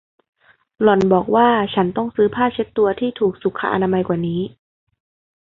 [0.81, 4.41] หล่อนบอกว่าฉันต้องซื้อผ้าเช็ดตัวที่ถูกสุขอนามัยกว่านี้